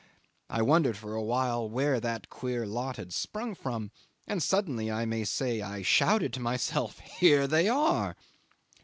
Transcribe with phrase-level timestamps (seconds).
[0.49, 3.91] I wondered for a while where that queer lot had sprung from,
[4.25, 8.15] and suddenly, I may say, I shouted to myself, "Here they are!"